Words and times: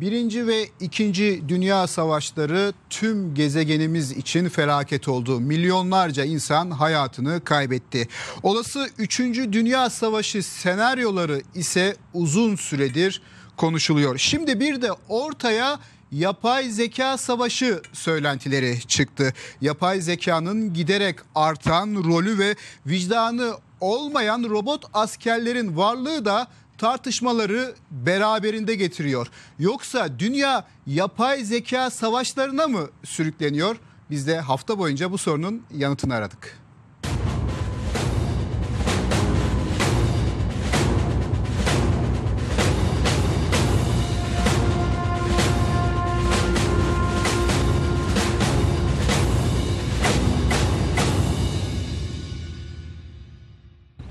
Birinci 0.00 0.46
ve 0.46 0.68
ikinci 0.80 1.48
dünya 1.48 1.86
savaşları 1.86 2.72
tüm 2.90 3.34
gezegenimiz 3.34 4.12
için 4.12 4.48
felaket 4.48 5.08
oldu. 5.08 5.40
Milyonlarca 5.40 6.24
insan 6.24 6.70
hayatını 6.70 7.44
kaybetti. 7.44 8.08
Olası 8.42 8.88
üçüncü 8.98 9.52
dünya 9.52 9.90
savaşı 9.90 10.42
senaryoları 10.42 11.42
ise 11.54 11.96
uzun 12.14 12.56
süredir 12.56 13.22
konuşuluyor. 13.56 14.18
Şimdi 14.18 14.60
bir 14.60 14.82
de 14.82 14.92
ortaya 15.08 15.78
yapay 16.12 16.70
zeka 16.70 17.18
savaşı 17.18 17.82
söylentileri 17.92 18.80
çıktı. 18.86 19.32
Yapay 19.60 20.00
zekanın 20.00 20.74
giderek 20.74 21.18
artan 21.34 21.94
rolü 21.94 22.38
ve 22.38 22.56
vicdanı 22.86 23.54
olmayan 23.80 24.44
robot 24.44 24.84
askerlerin 24.94 25.76
varlığı 25.76 26.24
da 26.24 26.48
tartışmaları 26.84 27.74
beraberinde 27.90 28.74
getiriyor. 28.74 29.26
Yoksa 29.58 30.18
dünya 30.18 30.64
yapay 30.86 31.44
zeka 31.44 31.90
savaşlarına 31.90 32.66
mı 32.66 32.88
sürükleniyor? 33.04 33.76
Biz 34.10 34.26
de 34.26 34.40
hafta 34.40 34.78
boyunca 34.78 35.12
bu 35.12 35.18
sorunun 35.18 35.62
yanıtını 35.76 36.14
aradık. 36.14 36.63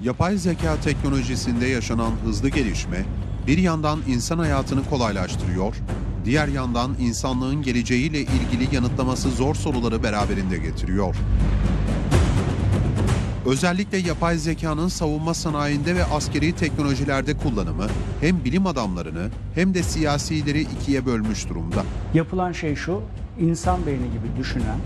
Yapay 0.03 0.37
zeka 0.37 0.79
teknolojisinde 0.81 1.65
yaşanan 1.65 2.11
hızlı 2.25 2.49
gelişme 2.49 3.05
bir 3.47 3.57
yandan 3.57 3.99
insan 4.07 4.37
hayatını 4.37 4.85
kolaylaştırıyor, 4.89 5.75
diğer 6.25 6.47
yandan 6.47 6.95
insanlığın 6.99 7.61
geleceğiyle 7.61 8.21
ilgili 8.21 8.75
yanıtlaması 8.75 9.29
zor 9.29 9.55
soruları 9.55 10.03
beraberinde 10.03 10.57
getiriyor. 10.57 11.15
Özellikle 13.45 13.97
yapay 13.97 14.37
zekanın 14.37 14.87
savunma 14.87 15.33
sanayinde 15.33 15.95
ve 15.95 16.05
askeri 16.05 16.55
teknolojilerde 16.55 17.37
kullanımı 17.37 17.87
hem 18.21 18.43
bilim 18.43 18.67
adamlarını 18.67 19.29
hem 19.55 19.73
de 19.73 19.83
siyasileri 19.83 20.61
ikiye 20.61 21.05
bölmüş 21.05 21.49
durumda. 21.49 21.83
Yapılan 22.13 22.51
şey 22.51 22.75
şu, 22.75 23.01
insan 23.39 23.85
beyni 23.85 23.97
gibi 24.11 24.39
düşünen, 24.39 24.77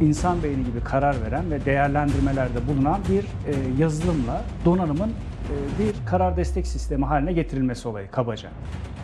insan 0.00 0.42
beyni 0.42 0.64
gibi 0.64 0.80
karar 0.84 1.22
veren 1.22 1.50
ve 1.50 1.64
değerlendirmelerde 1.64 2.68
bulunan 2.68 3.00
bir 3.10 3.24
e, 3.24 3.54
yazılımla 3.78 4.44
donanımın 4.64 5.08
e, 5.08 5.54
bir 5.78 6.06
karar 6.06 6.36
destek 6.36 6.66
sistemi 6.66 7.04
haline 7.04 7.32
getirilmesi 7.32 7.88
olayı 7.88 8.10
kabaca. 8.10 8.50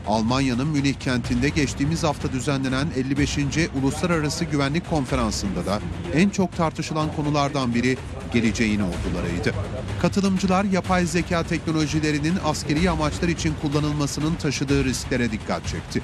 Almanya'nın 0.06 0.66
Münih 0.66 0.94
kentinde 0.94 1.48
geçtiğimiz 1.48 2.04
hafta 2.04 2.32
düzenlenen 2.32 2.86
55. 2.96 3.38
Uluslararası 3.82 4.44
Güvenlik 4.44 4.90
Konferansı'nda 4.90 5.66
da 5.66 5.78
en 6.14 6.28
çok 6.28 6.56
tartışılan 6.56 7.08
konulardan 7.16 7.74
biri 7.74 7.96
geleceğin 8.32 8.80
ordularıydı. 8.80 9.54
Katılımcılar 10.02 10.64
yapay 10.64 11.06
zeka 11.06 11.42
teknolojilerinin 11.42 12.34
askeri 12.44 12.90
amaçlar 12.90 13.28
için 13.28 13.54
kullanılmasının 13.62 14.34
taşıdığı 14.34 14.84
risklere 14.84 15.32
dikkat 15.32 15.66
çekti. 15.66 16.02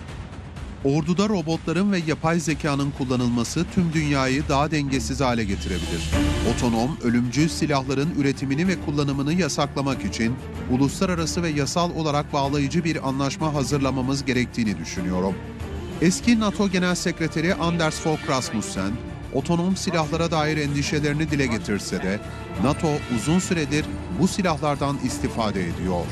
Orduda 0.85 1.29
robotların 1.29 1.93
ve 1.93 2.01
yapay 2.07 2.41
zekanın 2.41 2.91
kullanılması 2.91 3.67
tüm 3.75 3.93
dünyayı 3.93 4.43
daha 4.49 4.71
dengesiz 4.71 5.21
hale 5.21 5.45
getirebilir. 5.45 6.11
Otonom, 6.55 6.99
ölümcül 7.03 7.49
silahların 7.49 8.11
üretimini 8.19 8.69
ve 8.69 8.81
kullanımını 8.81 9.33
yasaklamak 9.33 10.05
için 10.05 10.35
uluslararası 10.71 11.43
ve 11.43 11.49
yasal 11.49 11.91
olarak 11.91 12.33
bağlayıcı 12.33 12.85
bir 12.85 13.09
anlaşma 13.09 13.55
hazırlamamız 13.55 14.25
gerektiğini 14.25 14.79
düşünüyorum. 14.79 15.35
Eski 16.01 16.41
NATO 16.41 16.69
Genel 16.69 16.95
Sekreteri 16.95 17.55
Anders 17.55 18.01
Fogh 18.01 18.29
Rasmussen, 18.29 18.93
otonom 19.35 19.77
silahlara 19.77 20.31
dair 20.31 20.57
endişelerini 20.57 21.31
dile 21.31 21.47
getirse 21.47 22.03
de 22.03 22.21
NATO 22.63 22.89
uzun 23.17 23.39
süredir 23.39 23.85
bu 24.20 24.29
silahlardan 24.29 24.98
istifade 25.05 25.61
ediyor. 25.61 26.05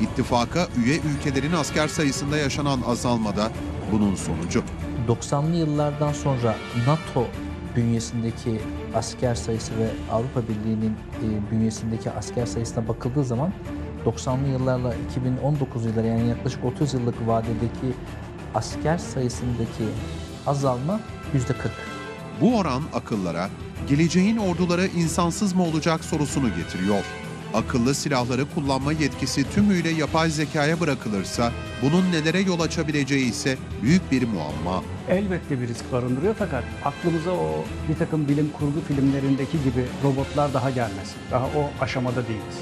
İttifaka 0.00 0.68
üye 0.84 0.96
ülkelerin 0.96 1.52
asker 1.52 1.88
sayısında 1.88 2.38
yaşanan 2.38 2.80
azalmada 2.86 3.52
bunun 3.92 4.14
sonucu. 4.14 4.62
90'lı 5.08 5.56
yıllardan 5.56 6.12
sonra 6.12 6.54
NATO 6.86 7.26
bünyesindeki 7.76 8.60
asker 8.94 9.34
sayısı 9.34 9.78
ve 9.78 9.88
Avrupa 10.12 10.42
Birliği'nin 10.48 10.92
e, 10.92 11.50
bünyesindeki 11.50 12.10
asker 12.10 12.46
sayısına 12.46 12.88
bakıldığı 12.88 13.24
zaman 13.24 13.52
90'lı 14.06 14.48
yıllarla 14.48 14.94
2019 15.10 15.84
yılları 15.84 16.06
yani 16.06 16.28
yaklaşık 16.28 16.64
30 16.64 16.94
yıllık 16.94 17.26
vadedeki 17.26 17.94
asker 18.54 18.98
sayısındaki 18.98 19.84
azalma 20.46 21.00
%40. 21.34 21.54
Bu 22.40 22.58
oran 22.58 22.82
akıllara 22.94 23.50
geleceğin 23.88 24.36
orduları 24.36 24.86
insansız 24.86 25.54
mı 25.54 25.62
olacak 25.62 26.04
sorusunu 26.04 26.48
getiriyor. 26.56 27.04
Akıllı 27.54 27.94
silahları 27.94 28.44
kullanma 28.54 28.92
yetkisi 28.92 29.50
tümüyle 29.50 29.88
yapay 29.88 30.30
zekaya 30.30 30.80
bırakılırsa 30.80 31.52
bunun 31.82 32.12
nelere 32.12 32.40
yol 32.40 32.60
açabileceği 32.60 33.30
ise 33.30 33.56
büyük 33.82 34.12
bir 34.12 34.22
muamma. 34.28 34.82
Elbette 35.08 35.60
bir 35.60 35.68
risk 35.68 35.92
barındırıyor 35.92 36.34
fakat 36.38 36.64
aklımıza 36.84 37.30
o 37.30 37.64
bir 37.88 37.94
takım 37.96 38.28
bilim 38.28 38.50
kurgu 38.58 38.80
filmlerindeki 38.88 39.62
gibi 39.64 39.84
robotlar 40.04 40.54
daha 40.54 40.70
gelmesin. 40.70 41.16
Daha 41.30 41.44
o 41.44 41.70
aşamada 41.80 42.28
değiliz. 42.28 42.58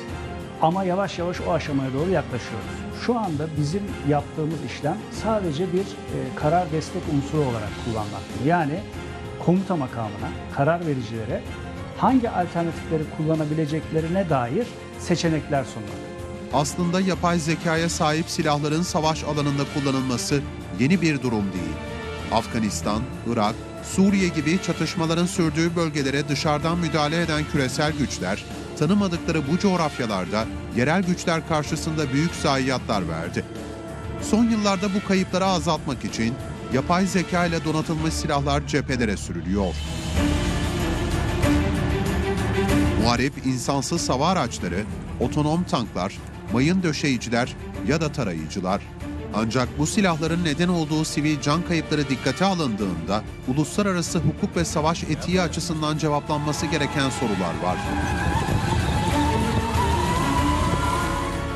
Ama 0.63 0.85
yavaş 0.85 1.19
yavaş 1.19 1.41
o 1.41 1.53
aşamaya 1.53 1.93
doğru 1.93 2.11
yaklaşıyoruz. 2.11 2.67
Şu 3.07 3.19
anda 3.19 3.47
bizim 3.61 3.83
yaptığımız 4.09 4.59
işlem 4.67 4.97
sadece 5.23 5.73
bir 5.73 5.81
e, 5.81 6.19
karar 6.37 6.73
destek 6.73 7.03
unsuru 7.15 7.41
olarak 7.41 7.71
kullanmaktır. 7.85 8.45
Yani 8.47 8.81
komuta 9.47 9.77
makamına, 9.77 10.29
karar 10.57 10.87
vericilere 10.87 11.43
hangi 11.99 12.31
alternatifleri 12.31 13.03
kullanabileceklerine 13.17 14.31
dair 14.31 14.67
seçenekler 14.99 15.65
sunmak. 15.65 15.91
Aslında 16.53 17.01
yapay 17.01 17.39
zekaya 17.39 17.89
sahip 17.89 18.31
silahların 18.31 18.83
savaş 18.83 19.25
alanında 19.25 19.63
kullanılması 19.75 20.41
yeni 20.81 21.03
bir 21.03 21.23
durum 21.23 21.53
değil. 21.53 21.77
Afganistan, 22.33 23.03
Irak, 23.33 23.55
Suriye 23.85 24.29
gibi 24.29 24.63
çatışmaların 24.63 25.27
sürdüğü 25.27 25.77
bölgelere 25.77 26.29
dışarıdan 26.29 26.79
müdahale 26.79 27.23
eden 27.23 27.45
küresel 27.53 27.93
güçler, 27.93 28.45
tanımadıkları 28.79 29.49
bu 29.53 29.59
coğrafyalarda 29.59 30.45
yerel 30.77 31.03
güçler 31.03 31.49
karşısında 31.49 32.13
büyük 32.13 32.35
zayiatlar 32.35 33.09
verdi. 33.09 33.45
Son 34.23 34.45
yıllarda 34.45 34.95
bu 34.95 35.09
kayıpları 35.09 35.45
azaltmak 35.45 36.05
için 36.05 36.35
yapay 36.73 37.07
zeka 37.07 37.47
ile 37.47 37.65
donatılmış 37.65 38.15
silahlar 38.15 38.67
cephelere 38.67 39.17
sürülüyor. 39.17 39.75
Muharip 43.07 43.47
insansız 43.47 44.09
hava 44.09 44.29
araçları, 44.29 44.85
otonom 45.21 45.65
tanklar, 45.65 46.19
mayın 46.53 46.83
döşeyiciler 46.83 47.57
ya 47.89 48.01
da 48.01 48.13
tarayıcılar. 48.13 48.83
Ancak 49.35 49.79
bu 49.79 49.87
silahların 49.87 50.45
neden 50.45 50.69
olduğu 50.69 51.05
sivil 51.05 51.41
can 51.41 51.63
kayıpları 51.63 52.09
dikkate 52.09 52.45
alındığında 52.45 53.23
uluslararası 53.49 54.19
hukuk 54.19 54.57
ve 54.57 54.65
savaş 54.65 55.05
etiği 55.05 55.41
açısından 55.41 55.99
cevaplanması 55.99 56.67
gereken 56.67 57.11
sorular 57.11 57.55
var. 57.63 57.77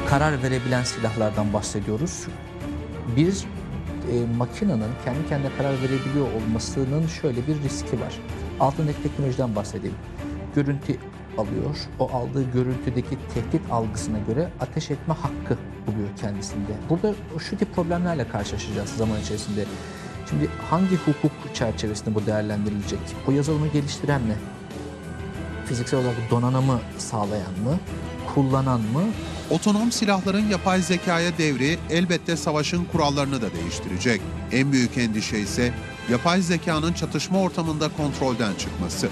Karar 0.08 0.42
verebilen 0.42 0.84
silahlardan 0.84 1.52
bahsediyoruz. 1.52 2.26
Bir 3.16 3.34
e, 4.12 4.36
makinenin 4.36 4.90
kendi 5.04 5.28
kendine 5.28 5.50
karar 5.58 5.72
verebiliyor 5.82 6.32
olmasının 6.32 7.06
şöyle 7.06 7.46
bir 7.46 7.62
riski 7.62 8.00
var. 8.00 8.14
Altındaki 8.60 9.02
teknolojiden 9.02 9.56
bahsedeyim. 9.56 9.96
Görüntü 10.54 10.96
alıyor. 11.40 11.76
O 11.98 12.10
aldığı 12.12 12.52
görüntüdeki 12.52 13.18
tehdit 13.34 13.70
algısına 13.70 14.18
göre 14.18 14.50
ateş 14.60 14.90
etme 14.90 15.14
hakkı 15.14 15.58
buluyor 15.86 16.08
kendisinde. 16.20 16.72
Burada 16.90 17.14
şu 17.38 17.58
tip 17.58 17.74
problemlerle 17.74 18.28
karşılaşacağız 18.28 18.90
zaman 18.90 19.20
içerisinde. 19.20 19.64
Şimdi 20.30 20.48
hangi 20.70 20.96
hukuk 20.96 21.54
çerçevesinde 21.54 22.14
bu 22.14 22.26
değerlendirilecek? 22.26 23.00
O 23.28 23.32
yazılımı 23.32 23.68
geliştiren 23.68 24.22
mi? 24.22 24.34
Fiziksel 25.66 26.00
olarak 26.00 26.30
donanımı 26.30 26.80
sağlayan 26.98 27.52
mı? 27.64 27.78
Kullanan 28.34 28.80
mı? 28.80 29.02
Otonom 29.50 29.92
silahların 29.92 30.48
yapay 30.48 30.82
zekaya 30.82 31.38
devri 31.38 31.78
elbette 31.90 32.36
savaşın 32.36 32.84
kurallarını 32.84 33.42
da 33.42 33.52
değiştirecek. 33.54 34.20
En 34.52 34.72
büyük 34.72 34.98
endişe 34.98 35.38
ise 35.38 35.72
yapay 36.10 36.42
zekanın 36.42 36.92
çatışma 36.92 37.40
ortamında 37.40 37.88
kontrolden 37.96 38.54
çıkması. 38.54 39.08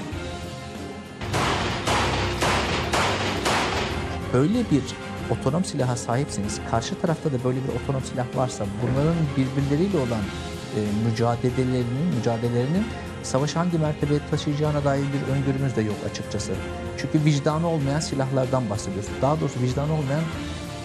Öyle 4.38 4.70
bir 4.70 4.82
otonom 5.30 5.64
silaha 5.64 5.96
sahipseniz, 5.96 6.60
karşı 6.70 7.00
tarafta 7.00 7.32
da 7.32 7.44
böyle 7.44 7.58
bir 7.64 7.82
otonom 7.82 8.02
silah 8.04 8.26
varsa 8.36 8.64
bunların 8.82 9.16
birbirleriyle 9.36 9.98
olan 9.98 10.22
e, 10.76 10.80
mücadelelerinin, 11.10 12.14
mücadelelerinin 12.16 12.84
savaşı 13.22 13.58
hangi 13.58 13.78
mertebeye 13.78 14.20
taşıyacağına 14.30 14.84
dair 14.84 15.02
bir 15.02 15.32
öngörümüz 15.32 15.76
de 15.76 15.82
yok 15.82 15.96
açıkçası. 16.10 16.52
Çünkü 16.98 17.24
vicdanı 17.24 17.68
olmayan 17.68 18.00
silahlardan 18.00 18.70
bahsediyoruz. 18.70 19.10
Daha 19.22 19.40
doğrusu 19.40 19.60
vicdanı 19.60 19.92
olmayan 19.92 20.22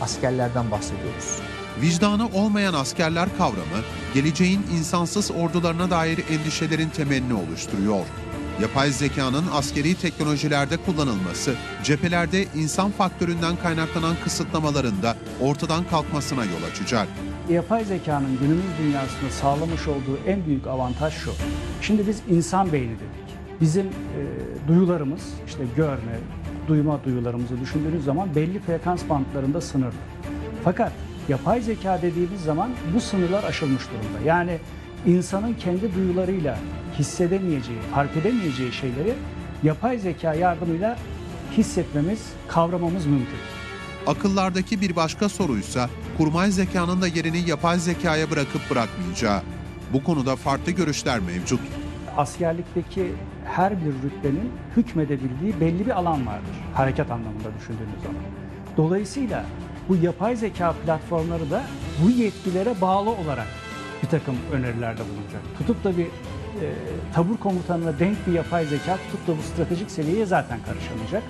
askerlerden 0.01 0.71
bahsediyoruz. 0.71 1.39
Vicdanı 1.81 2.27
olmayan 2.27 2.73
askerler 2.73 3.38
kavramı, 3.38 3.81
geleceğin 4.13 4.61
insansız 4.77 5.31
ordularına 5.31 5.89
dair 5.89 6.19
endişelerin 6.29 6.89
temelini 6.89 7.33
oluşturuyor. 7.33 8.05
Yapay 8.61 8.91
zekanın 8.91 9.45
askeri 9.53 9.95
teknolojilerde 9.95 10.77
kullanılması, 10.77 11.55
cephelerde 11.83 12.45
insan 12.55 12.91
faktöründen 12.91 13.55
kaynaklanan 13.55 14.15
kısıtlamaların 14.23 15.01
da 15.01 15.15
ortadan 15.41 15.83
kalkmasına 15.89 16.45
yol 16.45 16.63
açacak. 16.71 17.07
Yapay 17.50 17.85
zekanın 17.85 18.38
günümüz 18.39 18.65
dünyasında 18.79 19.29
sağlamış 19.31 19.88
olduğu 19.88 20.17
en 20.27 20.45
büyük 20.45 20.67
avantaj 20.67 21.13
şu. 21.13 21.31
Şimdi 21.81 22.07
biz 22.07 22.21
insan 22.29 22.73
beyni 22.73 22.91
dedik. 22.91 23.38
Bizim 23.61 23.85
e, 23.85 24.21
duyularımız, 24.67 25.21
işte 25.47 25.63
görme, 25.75 26.19
duyma 26.67 27.03
duyularımızı 27.03 27.59
düşündüğünüz 27.61 28.03
zaman 28.03 28.35
belli 28.35 28.59
frekans 28.59 29.09
bantlarında 29.09 29.61
sınırlı. 29.61 29.97
Fakat 30.63 30.91
yapay 31.29 31.61
zeka 31.61 32.01
dediğimiz 32.01 32.41
zaman 32.41 32.69
bu 32.95 33.01
sınırlar 33.01 33.44
aşılmış 33.44 33.83
durumda. 33.83 34.29
Yani 34.29 34.57
insanın 35.05 35.53
kendi 35.53 35.95
duyularıyla 35.95 36.59
hissedemeyeceği, 37.00 37.79
fark 37.94 38.17
edemeyeceği 38.17 38.71
şeyleri 38.71 39.13
yapay 39.63 40.00
zeka 40.00 40.33
yardımıyla 40.33 40.97
hissetmemiz, 41.51 42.19
kavramamız 42.47 43.05
mümkün. 43.05 43.39
Akıllardaki 44.07 44.81
bir 44.81 44.95
başka 44.95 45.29
soruysa 45.29 45.89
kurmay 46.17 46.51
zekanın 46.51 47.01
da 47.01 47.07
yerini 47.07 47.50
yapay 47.50 47.79
zekaya 47.79 48.31
bırakıp 48.31 48.61
bırakmayacağı. 48.69 49.41
Bu 49.94 50.03
konuda 50.03 50.35
farklı 50.35 50.71
görüşler 50.71 51.19
mevcut. 51.19 51.59
askerlikteki 52.17 53.11
her 53.45 53.85
bir 53.85 53.94
rütbenin 54.03 54.51
hükmedebildiği 54.77 55.61
belli 55.61 55.85
bir 55.85 55.91
alan 55.91 56.27
vardır. 56.27 56.55
Harekat 56.73 57.11
anlamında 57.11 57.50
düşündüğünüz 57.59 58.01
zaman. 58.03 58.21
Dolayısıyla 58.77 59.45
bu 59.89 59.95
yapay 59.95 60.35
zeka 60.35 60.73
platformları 60.85 61.51
da 61.51 61.63
bu 62.03 62.09
yetkilere 62.09 62.81
bağlı 62.81 63.09
olarak 63.09 63.47
bir 64.03 64.07
takım 64.07 64.35
önerilerde 64.51 65.01
bulunacak. 65.01 65.41
Tutup 65.57 65.83
da 65.83 65.97
bir 65.97 66.05
e, 66.05 66.65
tabur 67.13 67.38
komutanına 67.38 68.00
denk 68.00 68.27
bir 68.27 68.31
yapay 68.31 68.65
zeka 68.65 68.97
tutup 68.97 69.27
da 69.27 69.38
bu 69.38 69.41
stratejik 69.41 69.91
seviyeye 69.91 70.25
zaten 70.25 70.59
karışamayacak. 70.65 71.23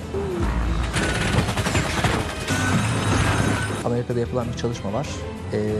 Amerika'da 3.86 4.20
yapılan 4.20 4.48
bir 4.54 4.58
çalışma 4.58 4.94
var. 4.94 5.08
Ee, 5.54 5.72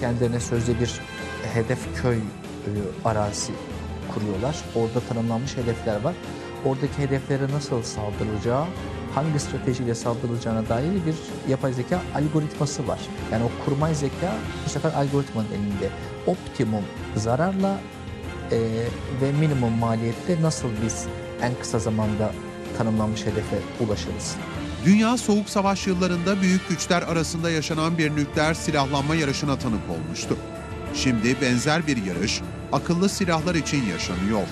kendilerine 0.00 0.40
sözde 0.40 0.80
bir 0.80 1.00
hedef 1.54 2.02
köy 2.02 2.16
e, 2.16 2.20
arazisi 3.04 3.52
kuruyorlar. 4.14 4.56
Orada 4.74 5.00
tanımlanmış 5.00 5.56
hedefler 5.56 6.00
var. 6.00 6.14
Oradaki 6.64 6.98
hedeflere 6.98 7.52
nasıl 7.52 7.82
saldırılacağı, 7.82 8.64
hangi 9.14 9.38
stratejiyle 9.38 9.94
saldırılacağına 9.94 10.68
dair 10.68 11.06
bir 11.06 11.14
yapay 11.50 11.72
zeka 11.72 12.02
algoritması 12.14 12.88
var. 12.88 13.00
Yani 13.32 13.44
o 13.44 13.64
kurmay 13.64 13.94
zeka 13.94 14.36
bu 14.66 14.70
sefer 14.70 14.92
algoritmanın 14.92 15.48
elinde. 15.48 15.90
Optimum 16.26 16.82
zararla 17.16 17.80
e, 18.52 18.58
ve 19.22 19.32
minimum 19.40 19.72
maliyette 19.72 20.42
nasıl 20.42 20.68
biz 20.84 21.06
en 21.42 21.52
kısa 21.60 21.78
zamanda 21.78 22.32
tanımlanmış 22.78 23.20
hedefe 23.20 23.58
ulaşırız? 23.80 24.36
Dünya 24.84 25.16
Soğuk 25.16 25.48
Savaş 25.48 25.86
yıllarında 25.86 26.40
büyük 26.42 26.68
güçler 26.68 27.02
arasında 27.02 27.50
yaşanan 27.50 27.98
bir 27.98 28.16
nükleer 28.16 28.54
silahlanma 28.54 29.14
yarışına 29.14 29.58
tanık 29.58 29.90
olmuştu. 29.90 30.36
Şimdi 30.94 31.40
benzer 31.40 31.86
bir 31.86 32.04
yarış 32.04 32.40
akıllı 32.72 33.08
silahlar 33.08 33.54
için 33.54 33.86
yaşanıyor. 33.86 34.46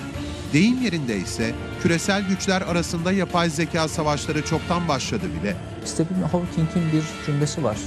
Deyim 0.53 0.81
yerinde 0.81 1.17
ise 1.17 1.53
küresel 1.81 2.27
güçler 2.27 2.61
arasında 2.61 3.11
yapay 3.11 3.49
zeka 3.49 3.87
savaşları 3.87 4.45
çoktan 4.45 4.87
başladı 4.87 5.23
bile. 5.41 5.55
Stephen 5.85 6.21
Hawking'in 6.21 6.91
bir 6.93 7.03
cümlesi 7.25 7.63
var. 7.63 7.77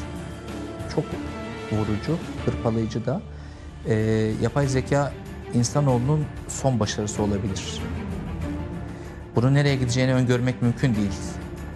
Çok 0.95 1.05
vurucu, 1.73 2.19
hırpalayıcı 2.47 3.07
da. 3.07 3.23
Ee, 3.87 3.95
yapay 4.43 4.69
zeka 4.69 5.13
insanoğlunun 5.55 6.25
son 6.49 6.81
başarısı 6.81 7.23
olabilir. 7.23 7.81
Bunun 9.37 9.55
nereye 9.55 9.77
gideceğini 9.77 10.15
öngörmek 10.15 10.63
mümkün 10.63 10.95
değil. 10.95 11.13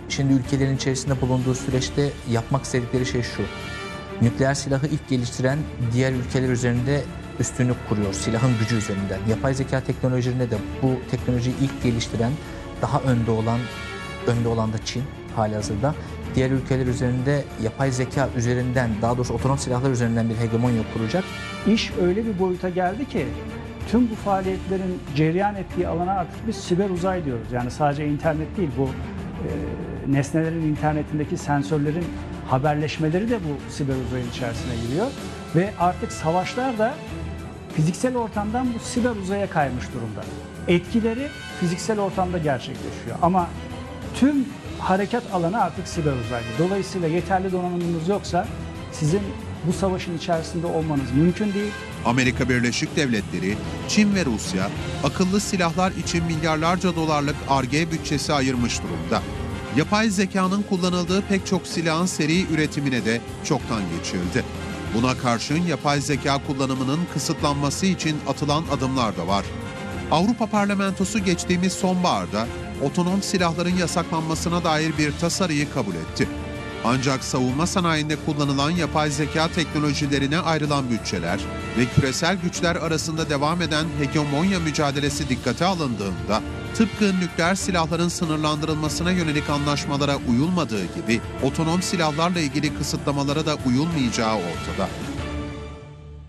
Şimdi 0.08 0.32
ülkelerin 0.32 0.76
içerisinde 0.76 1.20
bulunduğu 1.20 1.54
süreçte 1.54 2.10
yapmak 2.30 2.64
istedikleri 2.64 3.06
şey 3.06 3.22
şu. 3.22 3.42
Nükleer 4.22 4.54
silahı 4.54 4.86
ilk 4.86 5.08
geliştiren 5.08 5.58
diğer 5.92 6.12
ülkeler 6.12 6.48
üzerinde 6.48 7.02
üstünlük 7.40 7.88
kuruyor 7.88 8.12
silahın 8.12 8.58
gücü 8.58 8.76
üzerinden. 8.76 9.18
Yapay 9.28 9.54
zeka 9.54 9.80
teknolojilerinde 9.80 10.50
de 10.50 10.56
bu 10.82 11.10
teknolojiyi 11.10 11.56
ilk 11.60 11.82
geliştiren, 11.82 12.32
daha 12.82 13.00
önde 13.00 13.30
olan, 13.30 13.58
önde 14.26 14.48
olan 14.48 14.72
da 14.72 14.76
Çin 14.84 15.02
halihazırda. 15.36 15.94
Diğer 16.34 16.50
ülkeler 16.50 16.86
üzerinde 16.86 17.44
yapay 17.62 17.90
zeka 17.90 18.28
üzerinden, 18.36 18.90
daha 19.02 19.16
doğrusu 19.16 19.34
otonom 19.34 19.58
silahlar 19.58 19.90
üzerinden 19.90 20.30
bir 20.30 20.36
hegemonya 20.36 20.82
kuracak. 20.94 21.24
İş 21.66 21.92
öyle 22.02 22.26
bir 22.26 22.38
boyuta 22.38 22.68
geldi 22.68 23.08
ki 23.08 23.26
tüm 23.90 24.10
bu 24.10 24.14
faaliyetlerin 24.14 24.98
cereyan 25.16 25.54
ettiği 25.54 25.88
alana 25.88 26.12
artık 26.12 26.46
biz 26.48 26.56
siber 26.56 26.90
uzay 26.90 27.24
diyoruz. 27.24 27.52
Yani 27.52 27.70
sadece 27.70 28.06
internet 28.06 28.56
değil 28.56 28.70
bu 28.78 28.84
e, 28.84 29.50
nesnelerin 30.12 30.62
internetindeki 30.62 31.36
sensörlerin 31.36 32.04
haberleşmeleri 32.48 33.30
de 33.30 33.38
bu 33.38 33.72
siber 33.72 33.94
uzayın 34.06 34.30
içerisine 34.30 34.72
giriyor. 34.86 35.06
Ve 35.56 35.70
artık 35.78 36.12
savaşlar 36.12 36.78
da 36.78 36.94
fiziksel 37.76 38.16
ortamdan 38.16 38.74
bu 38.74 38.78
siber 38.78 39.10
uzaya 39.10 39.50
kaymış 39.50 39.84
durumda. 39.94 40.24
Etkileri 40.68 41.28
fiziksel 41.60 42.00
ortamda 42.00 42.38
gerçekleşiyor 42.38 43.16
ama 43.22 43.48
tüm 44.14 44.46
harekat 44.78 45.22
alanı 45.32 45.62
artık 45.62 45.88
siber 45.88 46.12
uzayda. 46.12 46.46
Dolayısıyla 46.58 47.08
yeterli 47.08 47.52
donanımınız 47.52 48.08
yoksa 48.08 48.48
sizin 48.92 49.22
bu 49.66 49.72
savaşın 49.72 50.18
içerisinde 50.18 50.66
olmanız 50.66 51.12
mümkün 51.14 51.54
değil. 51.54 51.72
Amerika 52.04 52.48
Birleşik 52.48 52.96
Devletleri, 52.96 53.56
Çin 53.88 54.14
ve 54.14 54.24
Rusya 54.24 54.70
akıllı 55.04 55.40
silahlar 55.40 55.92
için 55.92 56.24
milyarlarca 56.24 56.96
dolarlık 56.96 57.36
ARGE 57.48 57.90
bütçesi 57.90 58.32
ayırmış 58.32 58.80
durumda. 58.82 59.22
Yapay 59.76 60.10
zekanın 60.10 60.62
kullanıldığı 60.62 61.22
pek 61.22 61.46
çok 61.46 61.66
silahın 61.66 62.06
seri 62.06 62.52
üretimine 62.52 63.04
de 63.04 63.20
çoktan 63.44 63.82
geçildi. 63.98 64.44
Buna 64.94 65.18
karşın 65.18 65.62
yapay 65.62 66.00
zeka 66.00 66.46
kullanımının 66.46 67.00
kısıtlanması 67.14 67.86
için 67.86 68.16
atılan 68.28 68.64
adımlar 68.72 69.16
da 69.16 69.26
var. 69.26 69.44
Avrupa 70.10 70.46
Parlamentosu 70.46 71.18
geçtiğimiz 71.18 71.72
sonbaharda 71.72 72.46
otonom 72.82 73.22
silahların 73.22 73.76
yasaklanmasına 73.76 74.64
dair 74.64 74.98
bir 74.98 75.12
tasarıyı 75.20 75.72
kabul 75.72 75.94
etti. 75.94 76.28
Ancak 76.84 77.24
savunma 77.24 77.66
sanayinde 77.66 78.16
kullanılan 78.26 78.70
yapay 78.70 79.10
zeka 79.10 79.48
teknolojilerine 79.48 80.38
ayrılan 80.38 80.90
bütçeler 80.90 81.40
ve 81.78 81.86
küresel 81.86 82.36
güçler 82.36 82.76
arasında 82.76 83.30
devam 83.30 83.62
eden 83.62 83.86
hegemonya 83.98 84.60
mücadelesi 84.60 85.28
dikkate 85.28 85.64
alındığında 85.64 86.42
tıpkı 86.74 87.20
nükleer 87.20 87.54
silahların 87.54 88.08
sınırlandırılmasına 88.08 89.10
yönelik 89.10 89.50
anlaşmalara 89.50 90.16
uyulmadığı 90.28 90.84
gibi 90.84 91.20
otonom 91.42 91.82
silahlarla 91.82 92.40
ilgili 92.40 92.74
kısıtlamalara 92.78 93.46
da 93.46 93.56
uyulmayacağı 93.66 94.34
ortada. 94.34 94.88